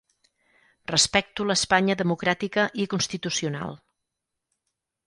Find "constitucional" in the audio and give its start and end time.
2.95-3.79